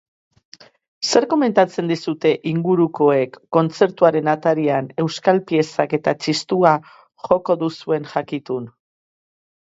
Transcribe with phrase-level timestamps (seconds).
[1.09, 6.75] Zer komentatzen dizute ingurukoek kontzertuaren atarian euskal piezak eta txistua
[7.29, 8.69] joko duzuen jakitun?